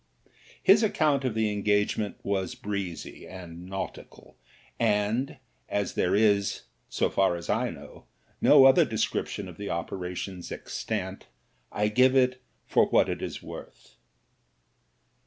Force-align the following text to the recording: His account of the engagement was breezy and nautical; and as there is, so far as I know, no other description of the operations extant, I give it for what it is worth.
His 0.63 0.81
account 0.81 1.23
of 1.25 1.35
the 1.35 1.51
engagement 1.53 2.15
was 2.23 2.55
breezy 2.55 3.27
and 3.27 3.67
nautical; 3.67 4.35
and 4.79 5.37
as 5.69 5.93
there 5.93 6.15
is, 6.15 6.63
so 6.89 7.07
far 7.11 7.35
as 7.35 7.51
I 7.51 7.69
know, 7.69 8.05
no 8.41 8.65
other 8.65 8.83
description 8.83 9.47
of 9.47 9.57
the 9.57 9.69
operations 9.69 10.51
extant, 10.51 11.27
I 11.71 11.87
give 11.89 12.15
it 12.15 12.41
for 12.65 12.87
what 12.87 13.09
it 13.09 13.21
is 13.21 13.43
worth. 13.43 13.97